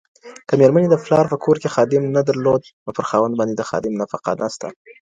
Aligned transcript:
که 0.47 0.53
ميرمني 0.59 0.87
دپلارپه 0.91 1.35
کور 1.45 1.57
کي 1.61 1.67
خادم 1.75 2.03
نه 2.15 2.21
درلود، 2.27 2.63
نوپرخاوند 2.85 3.35
باندي 3.39 3.55
د 3.57 3.63
خادم 3.69 3.93
نفقه 4.01 4.31
نسته. 4.41 4.67